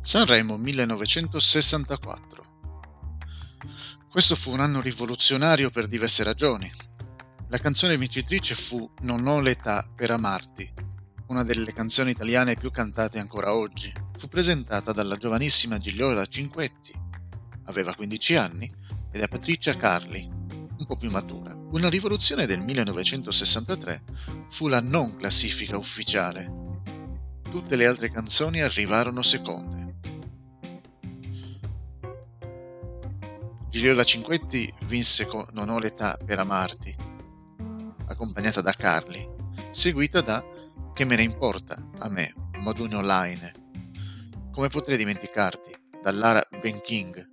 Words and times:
Sanremo 0.00 0.56
1964. 0.56 2.44
Questo 4.10 4.34
fu 4.34 4.52
un 4.52 4.60
anno 4.60 4.80
rivoluzionario 4.80 5.68
per 5.68 5.86
diverse 5.86 6.24
ragioni. 6.24 6.72
La 7.48 7.58
canzone 7.58 7.98
vincitrice 7.98 8.54
fu 8.54 8.90
Non 9.00 9.26
ho 9.26 9.40
l'età 9.42 9.84
per 9.94 10.12
amarti, 10.12 10.72
una 11.26 11.44
delle 11.44 11.74
canzoni 11.74 12.12
italiane 12.12 12.56
più 12.56 12.70
cantate 12.70 13.18
ancora 13.18 13.52
oggi. 13.52 13.92
Fu 14.16 14.28
presentata 14.28 14.92
dalla 14.92 15.18
giovanissima 15.18 15.78
Gigliola 15.78 16.24
Cinquetti, 16.24 16.98
aveva 17.64 17.94
15 17.94 18.36
anni, 18.36 18.80
e 19.12 19.18
da 19.18 19.28
Patricia 19.28 19.76
Carli, 19.76 20.26
un 20.26 20.84
po' 20.86 20.96
più 20.96 21.10
matura. 21.10 21.54
Una 21.72 21.88
rivoluzione 21.88 22.46
del 22.46 22.60
1963 22.60 24.04
fu 24.48 24.68
la 24.68 24.80
non 24.80 25.16
classifica 25.16 25.76
ufficiale. 25.76 26.80
Tutte 27.50 27.76
le 27.76 27.86
altre 27.86 28.10
canzoni 28.10 28.60
arrivarono 28.60 29.22
seconde. 29.22 29.80
Gigliola 33.68 34.04
Cinquetti 34.04 34.72
vinse 34.84 35.26
con 35.26 35.44
Non 35.52 35.68
ho 35.68 35.78
l'età 35.78 36.18
per 36.24 36.38
amarti, 36.38 36.94
accompagnata 38.06 38.60
da 38.60 38.72
Carli, 38.72 39.26
seguita 39.70 40.20
da 40.20 40.44
Che 40.94 41.04
me 41.04 41.16
ne 41.16 41.22
importa 41.22 41.74
a 42.00 42.08
me, 42.10 42.34
Madunio 42.62 43.00
Line. 43.00 43.52
Come 44.52 44.68
potrei 44.68 44.98
dimenticarti, 44.98 45.74
da 46.02 46.12
Lara 46.12 46.46
Ben 46.60 46.80
King. 46.82 47.28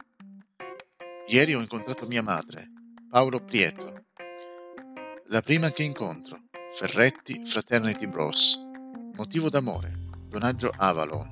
Ieri 1.30 1.54
ho 1.54 1.62
incontrato 1.62 2.08
mia 2.08 2.24
madre, 2.24 2.72
Paolo 3.08 3.44
Prieto. 3.46 4.06
La 5.28 5.42
prima 5.42 5.70
che 5.70 5.84
incontro, 5.84 6.40
Ferretti 6.74 7.46
Fraternity 7.46 8.08
Bros. 8.08 8.58
Motivo 9.16 9.48
d'amore, 9.52 10.08
Donaggio 10.28 10.74
Avalon. 10.76 11.28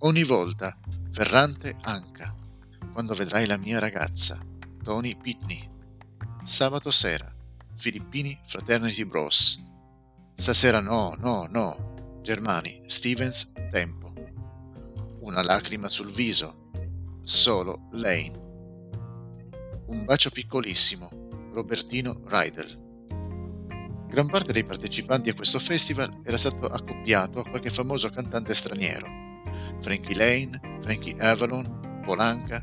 Ogni 0.00 0.24
volta, 0.24 0.76
Ferrante 1.12 1.76
Anca 1.82 2.34
quando 2.92 3.14
vedrai 3.14 3.46
la 3.46 3.56
mia 3.58 3.78
ragazza, 3.78 4.44
Tony 4.82 5.16
Pitney. 5.16 5.70
Sabato 6.42 6.90
sera, 6.90 7.32
Filippini 7.76 8.36
Fraternity 8.44 9.04
Bros. 9.04 9.64
Stasera 10.34 10.80
no, 10.80 11.14
no, 11.20 11.46
no. 11.48 12.20
Germani, 12.22 12.84
Stevens, 12.86 13.52
Tempo. 13.70 14.12
Una 15.20 15.42
lacrima 15.42 15.88
sul 15.88 16.10
viso. 16.10 16.70
Solo 17.22 17.88
Lane. 17.92 18.51
Un 19.92 20.04
bacio 20.04 20.30
piccolissimo. 20.30 21.10
Robertino 21.52 22.16
Rydell. 22.24 22.80
Gran 24.08 24.26
parte 24.26 24.54
dei 24.54 24.64
partecipanti 24.64 25.28
a 25.28 25.34
questo 25.34 25.58
festival 25.58 26.18
era 26.24 26.38
stato 26.38 26.66
accoppiato 26.66 27.40
a 27.40 27.48
qualche 27.50 27.68
famoso 27.68 28.08
cantante 28.08 28.54
straniero. 28.54 29.06
Frankie 29.82 30.16
Lane, 30.16 30.78
Frankie 30.80 31.14
Avalon, 31.18 32.00
Polanca, 32.06 32.58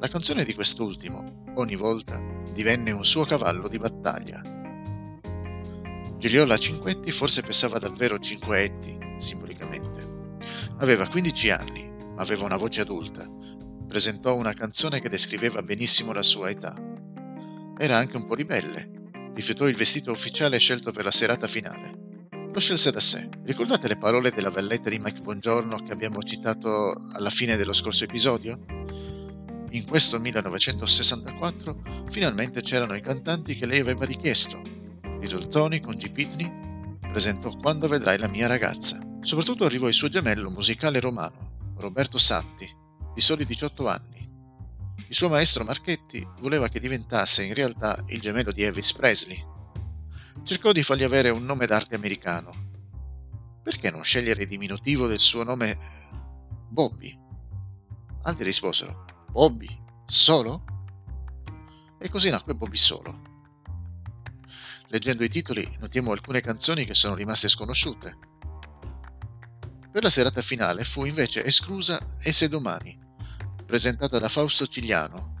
la 0.00 0.08
canzone 0.08 0.44
di 0.44 0.54
quest'ultimo, 0.54 1.52
ogni 1.54 1.76
volta, 1.76 2.20
divenne 2.52 2.90
un 2.90 3.04
suo 3.04 3.24
cavallo 3.24 3.68
di 3.68 3.78
battaglia. 3.78 4.42
Gigliola 6.18 6.58
Cinquetti 6.58 7.12
forse 7.12 7.42
pesava 7.42 7.78
davvero 7.78 8.18
cinque 8.18 8.64
etti, 8.64 8.98
simbolicamente. 9.18 10.36
Aveva 10.78 11.06
15 11.06 11.50
anni, 11.50 11.88
ma 12.16 12.22
aveva 12.22 12.44
una 12.44 12.56
voce 12.56 12.80
adulta. 12.80 13.37
Presentò 13.88 14.36
una 14.36 14.52
canzone 14.52 15.00
che 15.00 15.08
descriveva 15.08 15.62
benissimo 15.62 16.12
la 16.12 16.22
sua 16.22 16.50
età. 16.50 16.76
Era 17.78 17.96
anche 17.96 18.18
un 18.18 18.26
po' 18.26 18.34
ribelle. 18.34 19.10
Rifiutò 19.34 19.66
il 19.66 19.76
vestito 19.76 20.12
ufficiale 20.12 20.58
scelto 20.58 20.92
per 20.92 21.04
la 21.04 21.10
serata 21.10 21.48
finale. 21.48 22.26
Lo 22.52 22.60
scelse 22.60 22.90
da 22.90 23.00
sé. 23.00 23.30
Ricordate 23.44 23.88
le 23.88 23.96
parole 23.96 24.30
della 24.30 24.50
valletta 24.50 24.90
di 24.90 24.98
Mike 24.98 25.22
Bongiorno 25.22 25.78
che 25.78 25.92
abbiamo 25.92 26.22
citato 26.22 26.92
alla 27.14 27.30
fine 27.30 27.56
dello 27.56 27.72
scorso 27.72 28.04
episodio? 28.04 28.62
In 29.70 29.86
questo 29.88 30.18
1964 30.18 32.04
finalmente 32.10 32.60
c'erano 32.60 32.92
i 32.94 33.00
cantanti 33.00 33.54
che 33.56 33.64
lei 33.64 33.80
aveva 33.80 34.04
richiesto. 34.04 34.60
Little 35.20 35.48
Tony 35.48 35.80
con 35.80 35.96
G. 35.96 36.12
Pitney 36.12 36.98
presentò 37.10 37.56
Quando 37.56 37.88
vedrai 37.88 38.18
la 38.18 38.28
mia 38.28 38.46
ragazza. 38.48 38.98
Soprattutto 39.22 39.64
arrivò 39.64 39.88
il 39.88 39.94
suo 39.94 40.08
gemello 40.08 40.50
musicale 40.50 41.00
romano, 41.00 41.72
Roberto 41.78 42.18
Satti, 42.18 42.77
di 43.18 43.24
soli 43.24 43.44
18 43.44 43.88
anni. 43.88 44.30
Il 45.08 45.14
suo 45.16 45.28
maestro 45.28 45.64
Marchetti 45.64 46.24
voleva 46.38 46.68
che 46.68 46.78
diventasse 46.78 47.42
in 47.42 47.52
realtà 47.52 48.00
il 48.06 48.20
gemello 48.20 48.52
di 48.52 48.62
Elvis 48.62 48.92
Presley. 48.92 49.44
Cercò 50.44 50.70
di 50.70 50.84
fargli 50.84 51.02
avere 51.02 51.30
un 51.30 51.42
nome 51.44 51.66
d'arte 51.66 51.96
americano. 51.96 52.70
Perché 53.60 53.90
non 53.90 54.04
scegliere 54.04 54.42
il 54.42 54.48
diminutivo 54.48 55.08
del 55.08 55.18
suo 55.18 55.42
nome 55.42 55.76
Bobby? 56.68 57.12
Altri 58.22 58.44
risposero 58.44 59.04
Bobby, 59.32 59.68
solo? 60.06 60.64
E 61.98 62.08
così 62.10 62.30
nacque 62.30 62.54
Bobby 62.54 62.76
solo. 62.76 63.22
Leggendo 64.90 65.24
i 65.24 65.28
titoli 65.28 65.68
notiamo 65.80 66.12
alcune 66.12 66.40
canzoni 66.40 66.84
che 66.84 66.94
sono 66.94 67.16
rimaste 67.16 67.48
sconosciute. 67.48 68.16
Per 69.90 70.04
la 70.04 70.10
serata 70.10 70.40
finale 70.40 70.84
fu 70.84 71.04
invece 71.04 71.44
esclusa 71.44 72.00
E 72.22 72.32
se 72.32 72.48
domani, 72.48 73.06
presentata 73.68 74.18
da 74.18 74.30
Fausto 74.30 74.66
Cigliano. 74.66 75.36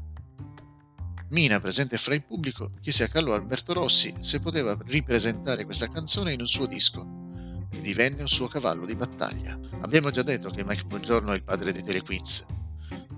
Mina, 1.30 1.60
presente 1.60 1.96
fra 1.96 2.14
il 2.14 2.26
pubblico, 2.26 2.70
chiese 2.82 3.04
a 3.04 3.08
Carlo 3.08 3.32
Alberto 3.32 3.72
Rossi 3.72 4.14
se 4.20 4.42
poteva 4.42 4.76
ripresentare 4.84 5.64
questa 5.64 5.88
canzone 5.88 6.34
in 6.34 6.40
un 6.40 6.46
suo 6.46 6.66
disco 6.66 7.06
e 7.72 7.80
divenne 7.80 8.20
un 8.20 8.28
suo 8.28 8.48
cavallo 8.48 8.84
di 8.84 8.94
battaglia. 8.96 9.58
Abbiamo 9.80 10.10
già 10.10 10.22
detto 10.22 10.50
che 10.50 10.62
Mike 10.62 10.84
Buongiorno 10.84 11.32
è 11.32 11.36
il 11.36 11.42
padre 11.42 11.72
dei 11.72 11.82
telequiz 11.82 12.46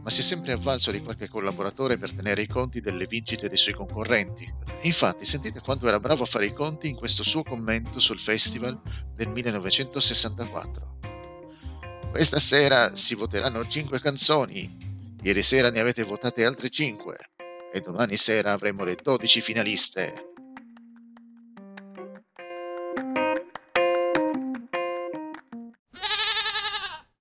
ma 0.02 0.08
si 0.10 0.20
è 0.20 0.22
sempre 0.22 0.52
avvalso 0.52 0.92
di 0.92 1.02
qualche 1.02 1.28
collaboratore 1.28 1.98
per 1.98 2.14
tenere 2.14 2.42
i 2.42 2.46
conti 2.46 2.80
delle 2.80 3.06
vincite 3.06 3.48
dei 3.48 3.58
suoi 3.58 3.74
concorrenti. 3.74 4.50
Infatti, 4.82 5.26
sentite 5.26 5.60
quanto 5.60 5.88
era 5.88 6.00
bravo 6.00 6.22
a 6.22 6.26
fare 6.26 6.46
i 6.46 6.54
conti 6.54 6.88
in 6.88 6.96
questo 6.96 7.22
suo 7.22 7.42
commento 7.42 8.00
sul 8.00 8.18
festival 8.18 8.80
del 9.14 9.28
1964. 9.28 10.98
Questa 12.10 12.38
sera 12.40 12.96
si 12.96 13.14
voteranno 13.14 13.66
5 13.66 14.00
canzoni, 14.00 14.79
ieri 15.22 15.42
sera 15.42 15.70
ne 15.70 15.80
avete 15.80 16.02
votate 16.02 16.44
altre 16.44 16.68
5 16.68 17.16
e 17.72 17.80
domani 17.80 18.16
sera 18.16 18.52
avremo 18.52 18.84
le 18.84 18.96
12 18.96 19.40
finaliste. 19.40 20.29